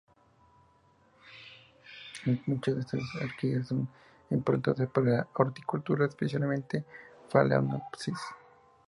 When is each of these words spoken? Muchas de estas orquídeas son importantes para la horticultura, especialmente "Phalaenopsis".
Muchas 2.47 2.73
de 2.73 2.81
estas 2.81 3.01
orquídeas 3.23 3.67
son 3.67 3.87
importantes 4.31 4.89
para 4.89 5.11
la 5.17 5.27
horticultura, 5.35 6.07
especialmente 6.07 6.83
"Phalaenopsis". 7.29 8.17